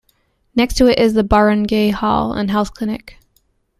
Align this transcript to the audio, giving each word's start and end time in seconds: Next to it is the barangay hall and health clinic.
Next 0.55 0.77
to 0.77 0.87
it 0.87 0.97
is 0.97 1.13
the 1.13 1.23
barangay 1.23 1.89
hall 1.89 2.33
and 2.33 2.49
health 2.49 2.73
clinic. 2.73 3.19